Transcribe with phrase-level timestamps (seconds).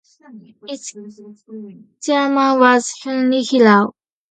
[0.63, 0.93] Its
[1.99, 3.93] chairman was Heinrich Rau.